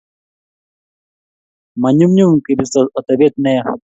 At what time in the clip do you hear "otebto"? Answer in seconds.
2.97-3.37